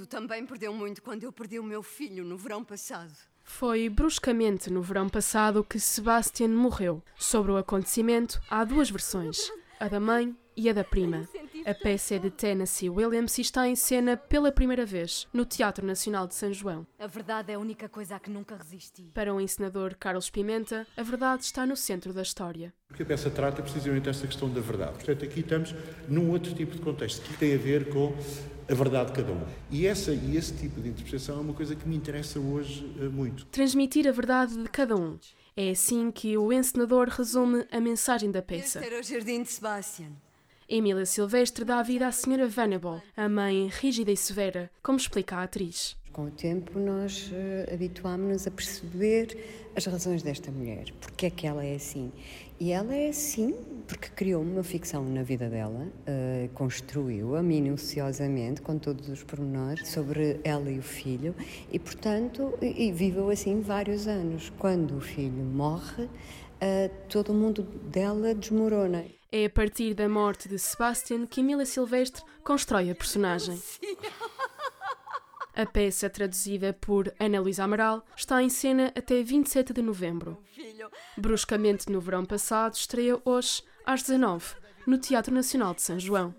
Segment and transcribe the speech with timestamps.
[0.00, 3.12] mundo também perdeu muito quando eu perdi o meu filho no verão passado.
[3.42, 7.02] Foi bruscamente no verão passado que Sebastian morreu.
[7.16, 11.28] Sobre o acontecimento, há duas versões: a da mãe e a da prima.
[11.66, 15.86] A peça é de Tennessee Williams e está em cena pela primeira vez no Teatro
[15.86, 16.86] Nacional de São João.
[16.98, 19.10] A verdade é a única coisa a que nunca resisti.
[19.14, 22.72] Para o encenador Carlos Pimenta, a verdade está no centro da história.
[22.88, 24.92] Porque a peça trata precisamente esta questão da verdade.
[24.94, 25.74] Portanto, aqui estamos
[26.08, 28.14] num outro tipo de contexto que tem a ver com
[28.68, 29.44] a verdade de cada um.
[29.70, 33.10] E, essa, e esse tipo de interpretação é uma coisa que me interessa hoje uh,
[33.10, 33.44] muito.
[33.46, 35.18] Transmitir a verdade de cada um.
[35.56, 38.78] É assim que o encenador resume a mensagem da peça.
[38.78, 40.12] Este era o jardim de Sebastian.
[40.72, 42.46] Emília Silvestre dá vida à Sra.
[42.46, 45.96] Venable, a mãe rígida e severa, como explica a atriz.
[46.12, 49.36] Com o tempo, nós uh, habituámos-nos a perceber
[49.76, 52.10] as razões desta mulher, porque é que ela é assim.
[52.58, 53.54] E ela é assim
[53.86, 60.40] porque criou uma ficção na vida dela, uh, construiu-a minuciosamente, com todos os pormenores, sobre
[60.42, 61.34] ela e o filho,
[61.72, 64.52] e, portanto, e, e viveu assim vários anos.
[64.58, 69.04] Quando o filho morre, uh, todo o mundo dela desmorona.
[69.32, 73.56] É a partir da morte de Sebastian que Emília Silvestre constrói a personagem.
[75.60, 80.42] A peça, traduzida por Ana Luísa Amaral, está em cena até 27 de novembro.
[81.18, 84.54] Bruscamente no verão passado, estreia hoje, às 19
[84.86, 86.34] no Teatro Nacional de São João.